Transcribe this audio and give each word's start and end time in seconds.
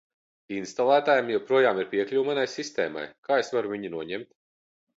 Instalētājam 0.55 1.29
joprojām 1.33 1.83
ir 1.83 1.91
piekļuve 1.93 2.25
manai 2.31 2.47
sistēmai. 2.55 3.07
Kā 3.29 3.41
es 3.45 3.55
varu 3.59 3.77
viņu 3.77 3.95
noņemt? 3.97 4.35